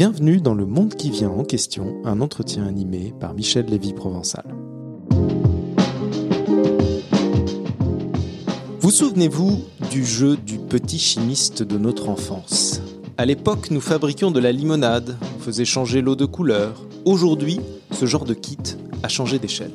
[0.00, 4.46] Bienvenue dans Le Monde qui vient en question, un entretien animé par Michel Lévy-Provençal.
[8.80, 12.80] Vous souvenez-vous du jeu du petit chimiste de notre enfance?
[13.18, 16.80] À l'époque, nous fabriquions de la limonade, on faisait changer l'eau de couleur.
[17.04, 17.60] Aujourd'hui,
[17.92, 18.56] ce genre de kit
[19.02, 19.74] a changé d'échelle.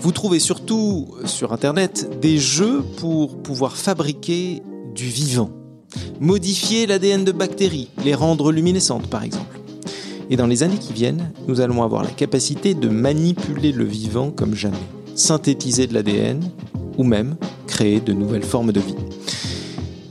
[0.00, 4.62] Vous trouvez surtout sur Internet des jeux pour pouvoir fabriquer
[4.94, 5.50] du vivant.
[6.20, 9.60] Modifier l'ADN de bactéries, les rendre luminescentes par exemple.
[10.30, 14.32] Et dans les années qui viennent, nous allons avoir la capacité de manipuler le vivant
[14.32, 14.76] comme jamais,
[15.14, 16.40] synthétiser de l'ADN
[16.96, 17.36] ou même
[17.68, 18.96] créer de nouvelles formes de vie.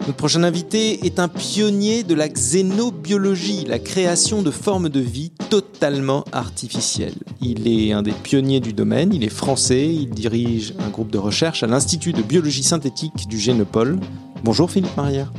[0.07, 5.31] Notre prochain invité est un pionnier de la xénobiologie, la création de formes de vie
[5.49, 7.17] totalement artificielles.
[7.41, 11.17] Il est un des pionniers du domaine, il est français, il dirige un groupe de
[11.17, 13.99] recherche à l'Institut de biologie synthétique du Génopole.
[14.45, 15.33] Bonjour Philippe Marière.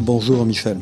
[0.00, 0.78] Bonjour Michel.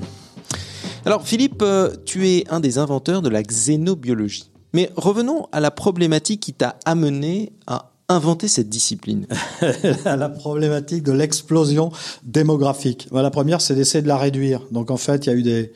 [1.04, 4.48] Alors Philippe, euh, tu es un des inventeurs de la xénobiologie.
[4.72, 9.26] Mais revenons à la problématique qui t'a amené à inventer cette discipline
[10.04, 11.90] La problématique de l'explosion
[12.22, 13.08] démographique.
[13.12, 14.62] La première, c'est d'essayer de la réduire.
[14.70, 15.72] Donc en fait, il y a eu des,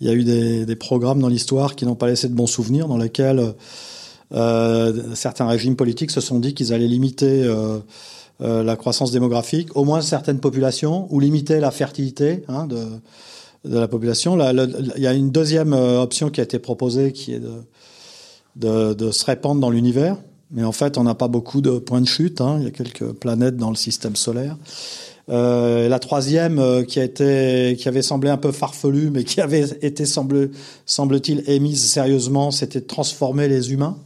[0.00, 2.48] il y a eu des, des programmes dans l'histoire qui n'ont pas laissé de bons
[2.48, 3.54] souvenirs, dans lesquels
[4.32, 7.78] euh, certains régimes politiques se sont dit qu'ils allaient limiter euh,
[8.42, 12.78] euh, la croissance démographique, au moins certaines populations, ou limiter la fertilité hein, de,
[13.64, 14.36] la population.
[14.36, 17.40] il y a une deuxième euh, option qui a été proposée, qui est
[18.56, 20.16] de, se répandre dans l'univers.
[20.50, 22.40] Mais en fait, on n'a pas beaucoup de points de chute.
[22.40, 22.56] Hein.
[22.58, 24.56] Il y a quelques planètes dans le système solaire.
[25.28, 30.50] Euh, la troisième, qui avait semblé un peu farfelue, mais qui avait été semble,
[30.84, 33.96] semble-t-il émise sérieusement, c'était de transformer les humains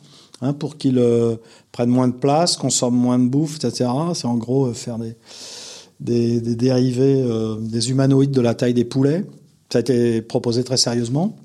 [0.40, 1.36] hein, pour qu'ils euh,
[1.72, 3.90] prennent moins de place, consomment moins de bouffe, etc.
[4.14, 7.24] C'est en gros euh, faire des, dérivés,
[7.60, 9.24] des humanoïdes de la taille des poulets.
[9.72, 11.36] Ça a été proposé très sérieusement.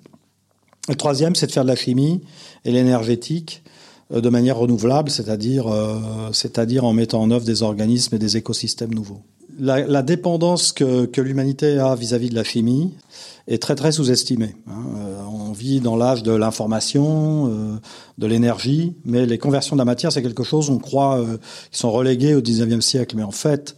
[0.89, 2.21] Le troisième, c'est de faire de la chimie
[2.65, 3.63] et l'énergétique
[4.19, 9.21] de manière renouvelable, euh, c'est-à-dire en mettant en œuvre des organismes et des écosystèmes nouveaux.
[9.63, 12.95] La, dépendance que, l'humanité a vis-à-vis de la chimie
[13.47, 14.55] est très très sous-estimée.
[14.67, 14.85] Hein.
[14.97, 17.79] Euh, on vit dans l'âge de l'information, euh,
[18.17, 21.37] de l'énergie, mais les conversions de la matière, c'est quelque chose, on croit, euh,
[21.71, 23.15] qui sont relégués au 19e siècle.
[23.15, 23.75] Mais en fait,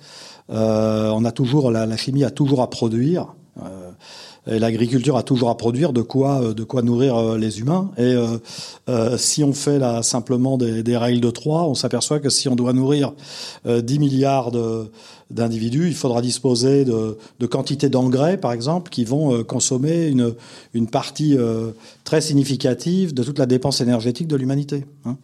[0.48, 3.34] on a toujours, la, chimie a toujours à produire
[4.46, 7.92] l'agriculture a toujours à produire de quoi, de quoi nourrir les humains.
[7.98, 8.14] Et
[9.18, 13.14] si on fait simplement des, règles de trois, on s'aperçoit que si on doit nourrir
[13.66, 14.52] euh, 10 milliards
[15.34, 20.34] d'individus, il faudra disposer de, de quantités d'engrais, par exemple, qui vont consommer une,
[20.74, 21.36] une partie
[22.04, 24.86] très significative de toute la dépense énergétique de l'humanité.
[25.06, 25.18] Hein.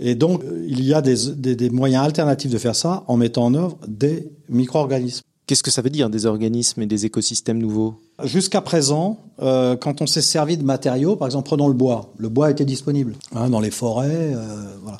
[0.00, 3.46] Et donc, il y a des, des, des moyens alternatifs de faire ça en mettant
[3.46, 5.22] en œuvre des micro-organismes.
[5.46, 7.94] Qu'est-ce que ça veut dire des organismes et des écosystèmes nouveaux?
[8.22, 12.12] Jusqu'à présent, euh, quand on s'est servi de matériaux, par exemple, prenons le bois.
[12.18, 14.34] Le bois était disponible hein, dans les forêts.
[14.34, 14.98] Euh, voilà.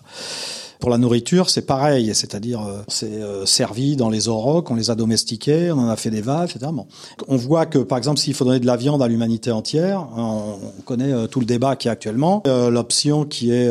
[0.78, 4.90] Pour la nourriture, c'est pareil, c'est-à-dire euh, c'est euh, servi dans les aurochs, on les
[4.90, 6.70] a domestiqués, on en a fait des vaches, etc.
[6.72, 6.86] Bon.
[7.26, 10.56] On voit que, par exemple, s'il faut donner de la viande à l'humanité entière, on,
[10.78, 12.42] on connaît euh, tout le débat qui est actuellement.
[12.46, 13.70] L'option qui est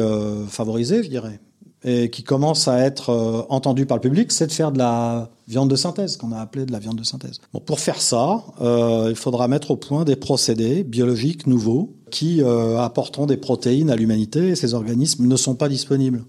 [0.49, 1.39] favorisée, je dirais,
[1.83, 5.29] et qui commence à être euh, entendu par le public, c'est de faire de la
[5.47, 7.39] viande de synthèse, qu'on a appelé de la viande de synthèse.
[7.53, 13.25] Bon, pour faire ça, il faudra mettre au point des procédés biologiques nouveaux qui apporteront
[13.25, 16.23] des protéines à l'humanité et ces organismes ne sont pas disponibles.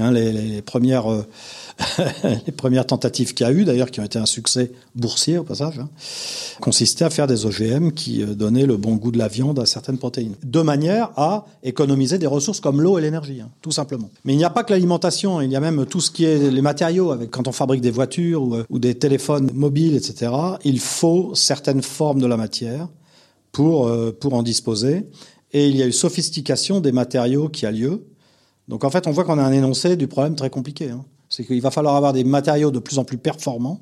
[0.00, 1.26] Hein, les, les, premières, euh,
[2.46, 5.44] les premières tentatives qu'il y a eu, d'ailleurs, qui ont été un succès boursier au
[5.44, 5.90] passage, hein,
[6.60, 9.66] consistaient à faire des OGM qui euh, donnaient le bon goût de la viande à
[9.66, 14.08] certaines protéines, de manière à économiser des ressources comme l'eau et l'énergie, hein, tout simplement.
[14.24, 16.50] Mais il n'y a pas que l'alimentation, il y a même tout ce qui est
[16.50, 17.14] les matériaux.
[17.30, 20.32] Quand on fabrique des voitures ou, euh, des téléphones mobiles, etc.,
[20.64, 22.88] il faut certaines formes de la matière
[23.52, 23.84] pour
[24.32, 25.04] en disposer.
[25.52, 28.06] Et il y a eu sophistication des matériaux qui a lieu,
[28.68, 30.90] donc en fait, on voit qu'on a un énoncé du problème très compliqué.
[30.90, 31.04] Hein.
[31.28, 33.80] C'est qu'il va falloir avoir des matériaux de plus en plus performants,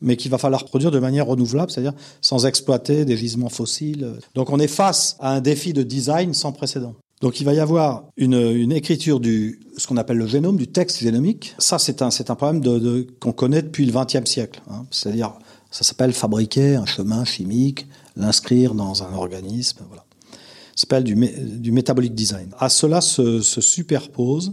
[0.00, 4.14] mais qu'il va falloir produire de manière renouvelable, c'est-à-dire sans exploiter des gisements fossiles.
[4.34, 6.94] Donc on est face à un défi de design sans précédent.
[7.20, 10.98] Donc il va y avoir une, écriture du ce qu'on appelle le génome, du texte
[10.98, 11.54] génomique.
[11.58, 14.62] Ça, c'est un, un problème qu'on connaît depuis le XXe siècle.
[14.70, 14.84] Hein.
[14.90, 15.32] C'est-à-dire,
[15.70, 19.80] ça s'appelle fabriquer un chemin chimique, l'inscrire dans un organisme.
[19.88, 20.04] Voilà
[20.80, 22.48] s'appelle du, du metabolic design.
[22.58, 24.52] À cela se, se, superpose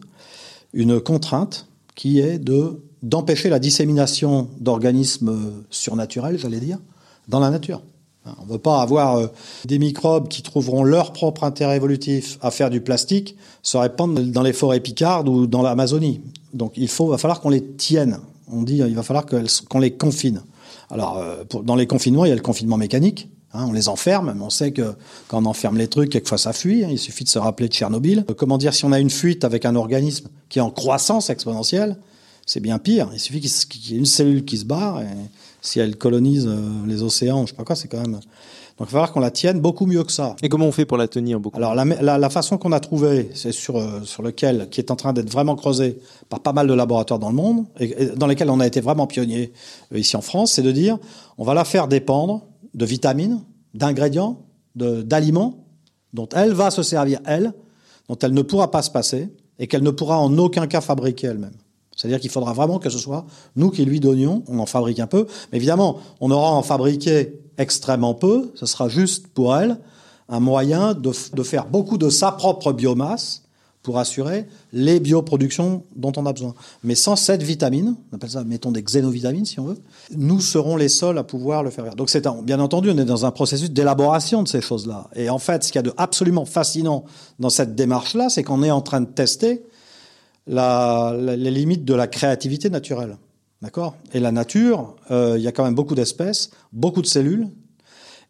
[0.73, 6.77] une contrainte qui est de d'empêcher la dissémination d'organismes surnaturels, j'allais dire,
[7.27, 7.81] dans la nature.
[8.25, 9.27] On ne veut pas avoir euh,
[9.65, 14.44] des microbes qui trouveront leur propre intérêt évolutif à faire du plastique se répandre dans
[14.44, 16.21] les forêts picardes ou dans l'Amazonie.
[16.53, 18.19] Donc il faut, va falloir qu'on les tienne.
[18.51, 20.44] On dit il va falloir qu'on les confine.
[20.91, 24.33] Alors, euh, dans les confinements, il y a le confinement mécanique, Hein, on les enferme,
[24.33, 24.94] mais on sait que
[25.27, 26.86] quand on enferme les trucs, quelquefois ça fuit.
[26.86, 28.25] Hein, il suffit de se rappeler de Tchernobyl.
[28.30, 31.30] Euh, comment dire, si on a une fuite avec un organisme qui est en croissance
[31.30, 31.98] exponentielle,
[32.45, 33.09] c'est bien pire.
[33.13, 35.07] Il suffit qu'il y ait une cellule qui se barre, et
[35.62, 38.13] si elle colonise euh, les océans, je sais pas quoi, c'est quand même.
[38.13, 38.21] Donc
[38.80, 40.38] il va falloir qu'on la tienne beaucoup mieux que ça.
[40.42, 42.80] Et comment on fait pour la tenir beaucoup Alors la, la, la façon qu'on a
[42.80, 46.00] trouvée, c'est sur, euh, sur lequel, qui est en train d'être vraiment creusé
[46.30, 48.80] par pas mal de laboratoires dans le monde, et, et dans lesquels on a été
[48.80, 49.51] vraiment pionniers
[49.94, 50.97] ici en France, c'est de dire
[51.38, 53.41] on va la faire dépendre de vitamines,
[53.73, 54.45] d'ingrédients,
[54.75, 55.65] d'aliments
[56.13, 57.53] dont elle va se servir, elle,
[58.09, 59.29] dont elle ne pourra pas se passer
[59.59, 61.56] et qu'elle ne pourra en aucun cas fabriquer elle-même.
[61.95, 63.25] C'est-à-dire qu'il faudra vraiment que ce soit
[63.56, 67.41] nous qui lui donnions, on en fabrique un peu, mais évidemment, on aura en fabriqué
[67.57, 69.77] extrêmement peu, ce sera juste pour elle
[70.29, 73.44] un moyen de, de faire beaucoup de sa propre biomasse
[73.83, 76.54] pour assurer les bioproductions dont on a besoin.
[76.83, 79.78] Mais sans cette vitamine, on appelle ça, mettons des xénovitamines si on veut,
[80.16, 81.95] nous serons les seuls à pouvoir le faire.
[81.95, 85.10] Donc c'est bien entendu, on est dans un processus d'élaboration de ces choses-là.
[85.16, 87.06] Et en fait, ce qu'il y a de absolument fascinant
[87.39, 89.63] dans cette démarche-là, c'est qu'on est en train de tester
[90.48, 93.18] les limites de la créativité naturelle.
[93.62, 93.95] D'accord?
[94.13, 97.48] Et la nature, euh, il y a quand même beaucoup d'espèces, beaucoup de cellules,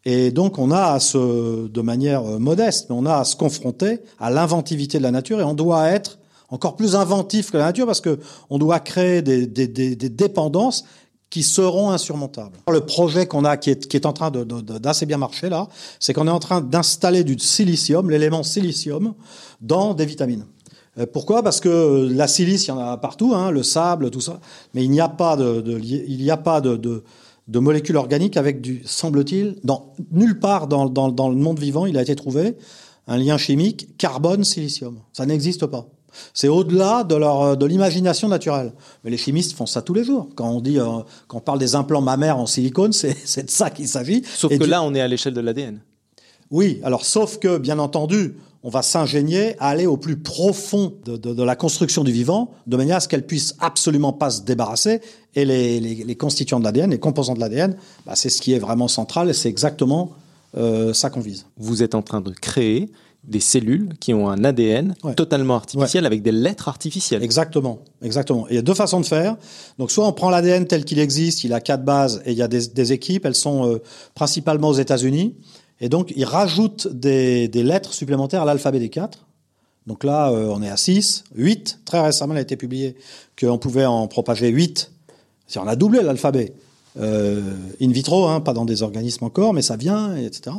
[0.04, 3.36] et donc, on a à se, de manière euh, modeste, mais on a à se
[3.36, 6.18] confronter à l'inventivité de la nature et on doit être
[6.48, 8.18] encore plus inventif que la nature parce que
[8.50, 10.84] on doit créer des, des, des, des dépendances
[11.30, 12.58] qui seront insurmontables.
[12.70, 15.68] Le projet qu'on a, qui est, qui est en train d'assez bien marcher là,
[15.98, 19.14] c'est qu'on est en train d'installer du silicium, l'élément silicium,
[19.62, 20.44] dans des vitamines.
[20.98, 21.42] Euh, pourquoi?
[21.42, 24.40] Parce que la silice, il y en a partout, hein, le sable, tout ça,
[24.74, 27.02] mais il n'y a pas de, de il n'y a pas de, de
[27.48, 31.86] de molécules organiques avec du, semble-t-il, dans, nulle part dans, dans, dans, le monde vivant,
[31.86, 32.56] il a été trouvé
[33.06, 34.98] un lien chimique carbone-silicium.
[35.12, 35.88] Ça n'existe pas.
[36.34, 38.72] C'est au-delà de leur de l'imagination naturelle.
[39.02, 40.28] Mais les chimistes font ça tous les jours.
[40.34, 40.84] Quand on dit, euh,
[41.26, 44.22] quand on parle des implants mammaires en silicone, c'est de ça qu'il s'agit.
[44.24, 44.70] Sauf Et que du...
[44.70, 45.80] là, on est à l'échelle de l'ADN.
[46.50, 51.16] Oui, alors sauf que, bien entendu, on va s'ingénier à aller au plus profond de,
[51.16, 54.42] de, de, la construction du vivant, de manière à ce qu'elle puisse absolument pas se
[54.42, 55.00] débarrasser.
[55.34, 57.76] Et les, les, les constituants de l'ADN, les composants de l'ADN,
[58.06, 60.12] bah, c'est ce qui est vraiment central et c'est exactement
[60.56, 61.46] euh, ça qu'on vise.
[61.56, 62.90] Vous êtes en train de créer
[63.24, 65.14] des cellules qui ont un ADN ouais.
[65.14, 66.06] totalement artificiel ouais.
[66.06, 67.22] avec des lettres artificielles.
[67.22, 68.48] Exactement, exactement.
[68.48, 69.36] Et il y a deux façons de faire.
[69.78, 72.42] Donc soit on prend l'ADN tel qu'il existe, il a quatre bases et il y
[72.42, 73.82] a des, des équipes, elles sont euh,
[74.14, 75.36] principalement aux États-Unis.
[75.80, 79.26] Et donc, ils rajoutent des, lettres supplémentaires à l'alphabet des quatre.
[79.86, 81.80] Donc là, euh, on est à 6, 8.
[81.84, 82.96] Très récemment, il a été publié
[83.38, 84.92] qu'on pouvait en propager 8.
[85.48, 86.54] Si on a doublé l'alphabet.
[87.00, 87.40] Euh,
[87.80, 90.54] in vitro, hein, pas dans des organismes encore, mais ça vient, etc.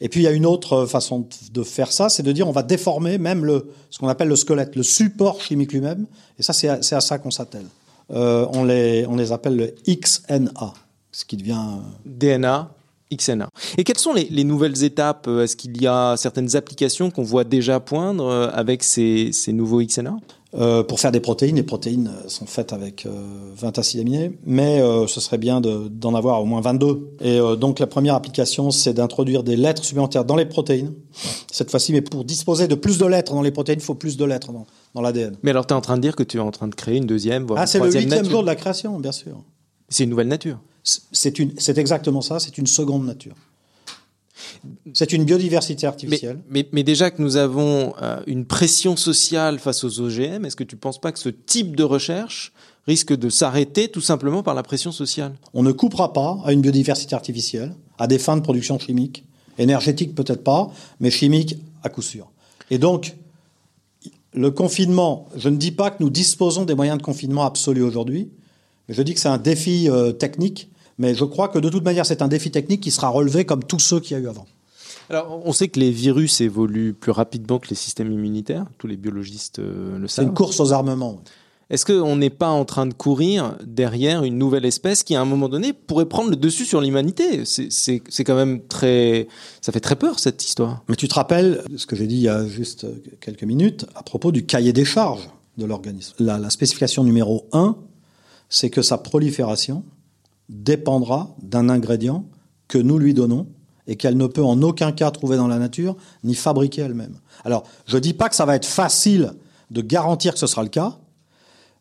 [0.00, 2.52] Et puis il y a une autre façon de faire ça, c'est de dire on
[2.52, 6.06] va déformer même le, ce qu'on appelle le squelette, le support chimique lui-même.
[6.38, 7.66] Et ça, c'est à, à, ça qu'on s'attelle.
[8.12, 10.74] Euh, on, les, on les appelle le XNA,
[11.10, 11.78] ce qui devient...
[12.04, 12.70] DNA
[13.16, 13.48] XNA.
[13.78, 17.44] Et quelles sont les, les nouvelles étapes Est-ce qu'il y a certaines applications qu'on voit
[17.44, 20.16] déjà poindre euh, avec ces, ces nouveaux XNA
[20.54, 23.10] euh, pour faire des protéines, les protéines sont faites avec euh,
[23.56, 27.14] 20 acides aminés, mais euh, ce serait bien d'en avoir au moins 22.
[27.22, 30.92] Et euh, donc la première application, c'est d'introduire des lettres supplémentaires dans les protéines.
[31.50, 34.18] Cette fois-ci, mais pour disposer de plus de lettres dans les protéines, il faut plus
[34.18, 35.36] de lettres dans, dans l'ADN.
[35.42, 36.98] Mais alors tu es en train de dire que tu es en train de créer
[36.98, 39.12] une deuxième, voire ah, une troisième Ah, c'est le huitième jour de la création, bien
[39.12, 39.42] sûr.
[39.88, 40.58] C'est une nouvelle nature.
[40.82, 43.36] C'est exactement ça, c'est une seconde nature.
[44.92, 46.38] C'est une biodiversité artificielle.
[46.48, 50.56] Mais, mais, mais, déjà que nous avons euh, une pression sociale face aux OGM, est-ce
[50.56, 52.52] que tu ne penses pas que ce type de recherche
[52.86, 55.34] risque de s'arrêter tout simplement par la pression sociale?
[55.54, 59.24] On ne coupera pas à une biodiversité artificielle, à des fins de production chimique.
[59.58, 60.70] Énergétique peut-être pas,
[61.00, 62.30] mais chimique à coup sûr.
[62.70, 63.14] Et donc,
[64.32, 68.30] le confinement, je ne dis pas que nous disposons des moyens de confinement absolus aujourd'hui,
[68.88, 70.70] mais je dis que c'est un défi euh, technique
[71.02, 73.64] mais je crois que de toute manière, c'est un défi technique qui sera relevé comme
[73.64, 74.46] tous ceux qu'il y a eu avant.
[75.10, 78.66] Alors, on sait que les virus évoluent plus rapidement que les systèmes immunitaires.
[78.78, 80.24] Tous les biologistes euh, le savent.
[80.24, 81.20] C'est une course aux armements.
[81.70, 85.24] Est-ce qu'on n'est pas en train de courir derrière une nouvelle espèce qui, à un
[85.24, 87.44] moment donné, pourrait prendre le dessus sur l'humanité?
[87.44, 89.26] C'est quand même très.
[89.60, 90.84] Ça fait très peur, cette histoire.
[90.88, 92.86] Mais tu te rappelles ce que j'ai dit il y a juste
[93.20, 95.28] quelques minutes à propos du cahier des charges
[95.58, 96.14] de l'organisme.
[96.20, 97.74] La, la spécification numéro 1,
[98.48, 99.82] c'est que sa prolifération
[100.52, 102.26] dépendra d'un ingrédient
[102.68, 103.48] que nous lui donnons
[103.86, 107.16] et qu'elle ne peut en aucun cas trouver dans la nature ni fabriquer elle-même.
[107.44, 109.32] Alors, je ne dis pas que ça va être facile
[109.70, 110.98] de garantir que ce sera le cas,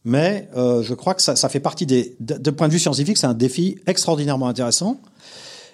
[0.03, 2.15] mais euh, je crois que ça, fait partie des...
[2.19, 4.99] De, de point de vue scientifique, c'est un défi extraordinairement intéressant,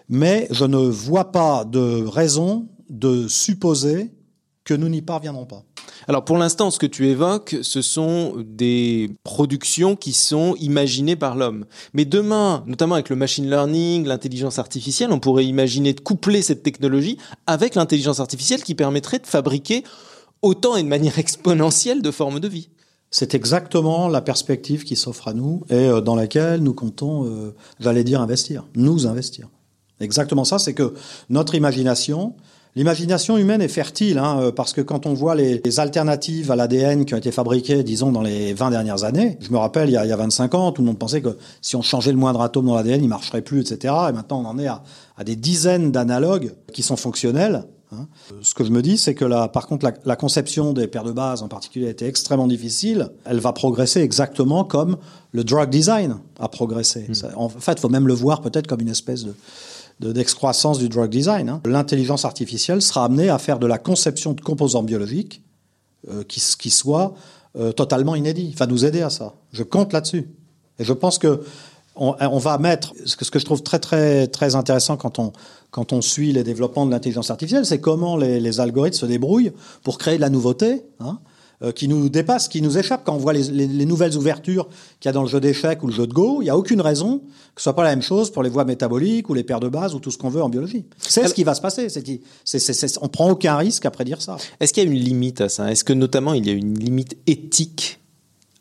[0.10, 4.12] mais je ne vois pas de raison de supposer
[4.68, 5.64] que nous n'y parviendrons pas.
[6.10, 11.36] Alors pour l'instant, ce que tu évoques, ce sont des productions qui sont imaginées par
[11.38, 11.66] l'homme.
[11.94, 16.64] Mais demain, notamment avec le machine learning, l'intelligence artificielle, on pourrait imaginer de coupler cette
[16.64, 19.86] technologie avec l'intelligence artificielle qui permettrait de fabriquer
[20.42, 22.70] autant et de manière exponentielle de formes de vie.
[23.10, 27.56] C'est exactement la perspective qui s'offre à nous et euh, dans laquelle nous comptons, euh,
[27.80, 29.48] j'allais dire, investir, nous investir.
[30.02, 30.94] Exactement ça, c'est que
[31.30, 32.36] notre imagination,
[32.78, 37.06] L'imagination humaine est fertile, hein, euh, parce que quand on voit les, alternatives à l'ADN
[37.06, 39.98] qui ont été fabriquées, disons, dans les 20 dernières années, je me rappelle, il y,
[39.98, 42.20] a, il y, a, 25 ans, tout le monde pensait que si on changeait le
[42.20, 43.92] moindre atome dans l'ADN, il marcherait plus, etc.
[44.10, 44.84] Et maintenant, on en est à,
[45.18, 47.64] à des dizaines d'analogues qui sont fonctionnels.
[47.92, 48.06] Hein.
[48.44, 51.04] Ce que je me dis, c'est que là, par contre, la, la, conception des paires
[51.04, 53.10] de base en particulier a été extrêmement difficile.
[53.26, 54.98] Elle va progresser exactement comme
[55.32, 57.08] le drug design a progressé.
[57.10, 57.38] Hmm.
[57.38, 59.34] en fait, il faut même le voir peut-être comme une espèce de
[60.00, 61.50] d'excroissance du drug design.
[61.50, 61.62] Hein.
[61.66, 65.42] L'intelligence artificielle sera amenée à faire de la conception de composants biologiques
[66.10, 67.16] euh, qui, qui soient
[67.58, 68.54] euh, totalement inédits.
[68.58, 69.34] Va nous aider à ça.
[69.52, 70.30] Je compte là-dessus.
[70.80, 71.42] Et je pense que
[72.00, 75.34] on, va mettre ce que, je trouve très très très intéressant quand on
[75.72, 79.52] quand on suit les développements de l'intelligence artificielle, c'est comment les, les, algorithmes se débrouillent
[79.84, 80.84] pour créer de la nouveauté.
[81.00, 81.18] Hein.
[81.64, 83.02] Euh, qui nous dépasse, qui nous échappe.
[83.04, 84.68] Quand on voit les, les, les nouvelles ouvertures
[85.00, 86.56] qu'il y a dans le jeu d'échecs ou le jeu de Go, il n'y a
[86.56, 87.18] aucune raison
[87.56, 89.68] que ce soit pas la même chose pour les voies métaboliques ou les paires de
[89.68, 90.86] base ou tout ce qu'on veut en biologie.
[91.00, 91.88] C'est ce qui va se passer.
[91.90, 94.38] C'est, c'est, on prend aucun risque à prédire ça.
[94.60, 95.72] Est-ce qu'il y a une limite à ça?
[95.72, 98.02] Est-ce que notamment il y a une limite éthique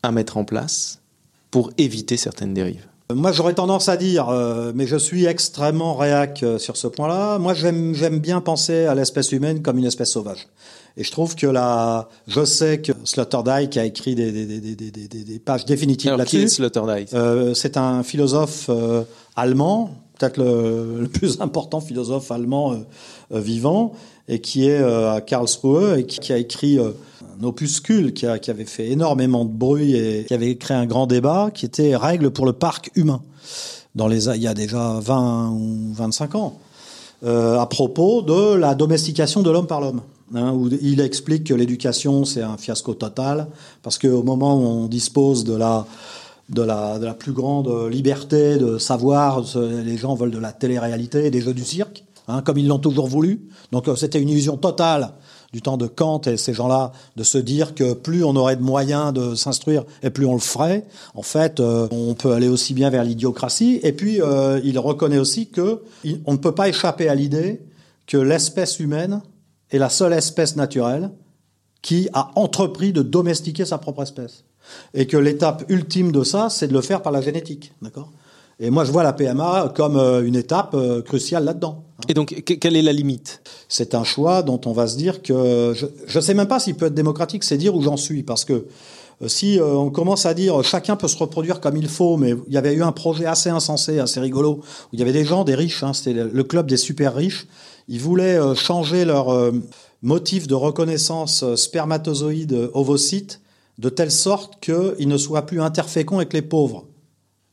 [0.01, 0.99] à mettre en place
[1.51, 2.87] pour éviter certaines dérives?
[3.13, 7.37] Moi, j'aurais tendance à dire, euh, mais je suis extrêmement réac euh, sur ce point-là.
[7.37, 10.47] Moi, j'aime bien penser à l'espèce humaine comme une espèce sauvage.
[10.97, 15.07] Et je trouve que là, je sais que Sloterdijk a écrit des, des, des, des,
[15.07, 16.37] des pages définitives là-dessus.
[16.37, 17.13] Qui est Sloterdijk?
[17.13, 19.03] Euh, C'est un philosophe euh,
[19.35, 22.77] allemand, peut-être le, le, plus important philosophe allemand euh,
[23.33, 23.93] euh vivant,
[24.27, 28.51] et qui est à Karlsruhe et qui, qui a écrit un opuscule qui, a, qui
[28.51, 32.31] avait fait énormément de bruit et qui avait créé un grand débat, qui était Règles
[32.31, 33.21] pour le parc humain.
[33.95, 36.59] Dans les, il y a déjà 20 ou 25 ans.
[37.25, 40.01] À propos de la domestication de l'homme par l'homme.
[40.35, 43.47] Hein, où il explique que l'éducation c'est un fiasco total
[43.81, 45.87] parce qu'au moment où on dispose de la
[46.49, 51.29] de la, de la plus grande liberté de savoir, les gens veulent de la télé-réalité,
[51.29, 53.41] des jeux du cirque, hein, comme ils l'ont toujours voulu.
[53.71, 55.13] Donc euh, c'était une illusion totale
[55.53, 58.61] du temps de Kant et ces gens-là de se dire que plus on aurait de
[58.61, 60.85] moyens de s'instruire et plus on le ferait.
[61.15, 63.79] En fait, euh, on peut aller aussi bien vers l'idiocratie.
[63.83, 65.81] Et puis, euh, il reconnaît aussi que
[66.25, 67.61] on ne peut pas échapper à l'idée
[68.07, 69.21] que l'espèce humaine
[69.71, 71.11] est la seule espèce naturelle
[71.81, 74.43] qui a entrepris de domestiquer sa propre espèce.
[74.93, 77.73] Et que l'étape ultime de ça, c'est de le faire par la génétique.
[77.81, 78.11] D'accord?
[78.59, 81.83] Et moi, je vois la PMA comme euh, une étape euh, cruciale là-dedans.
[82.09, 83.41] Et donc, quelle est la limite?
[83.69, 85.73] C'est un choix dont on va se dire que...
[86.07, 88.23] Je ne sais même pas s'il peut être démocratique, c'est dire où j'en suis.
[88.23, 88.65] Parce que
[89.25, 92.57] si on commence à dire chacun peut se reproduire comme il faut, mais il y
[92.57, 95.55] avait eu un projet assez insensé, assez rigolo, où il y avait des gens, des
[95.55, 97.47] riches, hein, c'était le club des super riches,
[97.87, 99.51] ils voulaient changer leur
[100.01, 103.41] motif de reconnaissance euh, spermatozoïde ovocyte
[103.77, 106.85] de telle sorte qu'il ne soit plus interfécond avec les pauvres.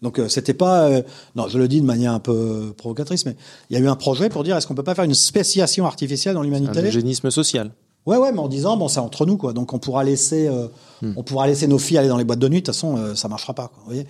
[0.02, 1.02] Donc euh, c'était pas, euh,
[1.36, 3.36] non, je le dis de manière un peu provocatrice, mais
[3.70, 5.86] il y a eu un projet pour dire est-ce qu'on peut pas faire une spéciation
[5.86, 6.78] artificielle dans l'humanité?
[6.78, 6.82] Un
[7.30, 7.70] social.
[8.06, 9.52] Ouais, ouais, mais en disant bon, c'est entre nous quoi.
[9.52, 10.68] Donc on pourra laisser, euh,
[11.00, 11.12] hmm.
[11.16, 12.60] on pourra laisser nos filles aller dans les boîtes de nuit.
[12.60, 13.68] De toute façon, euh, ça marchera pas.
[13.68, 14.06] Quoi, vous voyez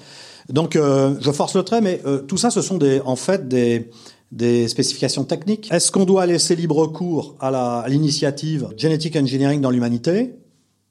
[0.49, 3.91] Donc euh, je force le trait, mais tout ça, ce sont des, en fait, des
[4.33, 5.71] des spécifications techniques.
[5.71, 10.35] Est-ce qu'on doit laisser libre cours à l'initiative genetic engineering dans l'humanité?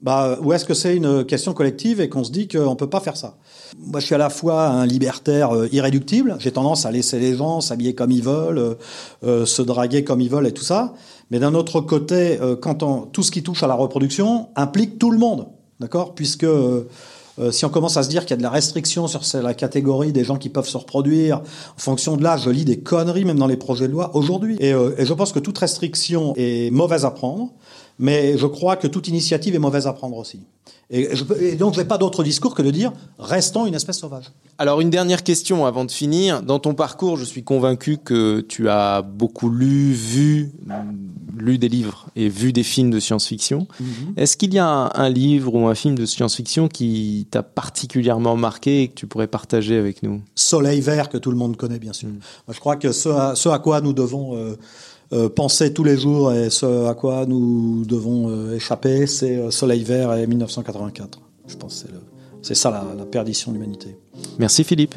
[0.04, 2.90] Bah, ou est-ce que c'est une question collective et qu'on se dit qu'on ne peut
[2.90, 3.38] pas faire ça?
[3.80, 6.36] Moi, je suis à la fois un libertaire euh, irréductible.
[6.40, 8.74] J'ai tendance à laisser les gens s'habiller comme ils veulent, euh,
[9.24, 10.94] euh, se draguer comme ils veulent et tout ça.
[11.32, 15.00] Mais d'un autre côté, euh, quand on, tout ce qui touche à la reproduction implique
[15.00, 15.48] tout le monde,
[15.80, 16.14] d'accord?
[16.16, 16.46] Puisque
[17.50, 20.12] si on commence à se dire qu'il y a de la restriction sur la catégorie
[20.12, 23.40] des gens qui peuvent se reproduire en fonction de l'âge, je lis des conneries même
[23.40, 24.56] dans les projets de loi aujourd'hui.
[24.60, 27.50] Et, et, je pense que toute restriction est mauvaise à prendre,
[28.00, 30.40] mais je crois que toute initiative est mauvaise à prendre aussi.
[30.90, 33.98] Et, je, et donc, je n'ai pas d'autre discours que de dire restons une espèce
[33.98, 34.26] sauvage.
[34.58, 36.44] Alors, une dernière question avant de finir.
[36.44, 40.52] Dans ton parcours, je suis convaincu que tu as beaucoup lu, vu,
[41.38, 43.68] lu des livres et vu des films de science-fiction.
[43.80, 44.22] Mm -hmm.
[44.22, 48.36] Est-ce qu'il y a un, un, livre ou un film de science-fiction qui t'a particulièrement
[48.36, 50.22] marqué et que tu pourrais partager avec nous?
[50.36, 52.10] Soleil vert, que tout le monde connaît, bien sûr.
[52.10, 52.20] Mm.
[52.48, 54.26] Moi, je crois que ce à, ce à quoi nous devons.
[54.36, 54.58] Euh,
[55.14, 59.52] euh, penser tous les jours et ce à quoi nous devons euh, échapper, c'est euh,
[59.52, 61.20] Soleil Vert et 1984.
[61.46, 61.90] Je pense que
[62.42, 63.96] c'est ça la, la perdition de l'humanité.
[64.40, 64.96] Merci Philippe.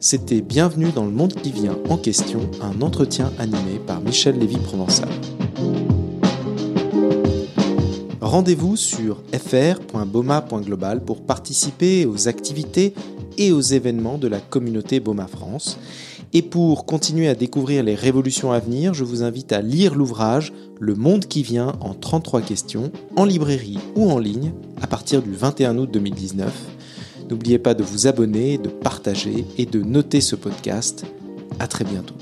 [0.00, 5.08] C'était Bienvenue dans le monde qui vient en question, un entretien animé par Michel Lévy-Provençal.
[8.22, 12.94] Rendez-vous sur fr.boma.global pour participer aux activités
[13.36, 15.78] et aux événements de la communauté Boma France.
[16.34, 20.52] Et pour continuer à découvrir les révolutions à venir, je vous invite à lire l'ouvrage
[20.78, 25.32] Le monde qui vient en 33 questions, en librairie ou en ligne, à partir du
[25.32, 26.52] 21 août 2019.
[27.30, 31.04] N'oubliez pas de vous abonner, de partager et de noter ce podcast.
[31.58, 32.14] À très bientôt.